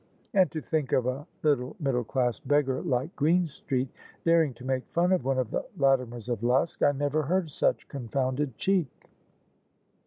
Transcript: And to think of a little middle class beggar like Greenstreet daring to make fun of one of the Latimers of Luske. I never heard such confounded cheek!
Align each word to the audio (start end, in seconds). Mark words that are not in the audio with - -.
And 0.33 0.49
to 0.49 0.61
think 0.61 0.93
of 0.93 1.05
a 1.05 1.27
little 1.43 1.75
middle 1.79 2.03
class 2.03 2.39
beggar 2.39 2.81
like 2.81 3.15
Greenstreet 3.15 3.87
daring 4.25 4.51
to 4.55 4.65
make 4.65 4.83
fun 4.87 5.11
of 5.11 5.23
one 5.25 5.37
of 5.37 5.51
the 5.51 5.63
Latimers 5.77 6.27
of 6.27 6.39
Luske. 6.39 6.81
I 6.81 6.91
never 6.91 7.21
heard 7.21 7.51
such 7.51 7.87
confounded 7.87 8.57
cheek! 8.57 8.87